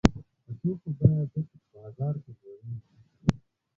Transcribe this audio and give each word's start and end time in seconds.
د 0.45 0.47
توکو 0.61 0.89
بیه 0.97 1.11
بېرته 1.33 1.39
په 1.61 1.65
بازار 1.73 2.15
کې 2.23 2.31
لوړېږي 2.39 2.95